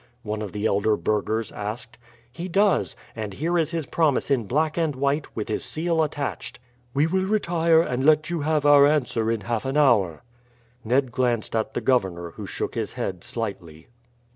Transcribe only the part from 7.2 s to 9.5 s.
retire, and let you have our answer in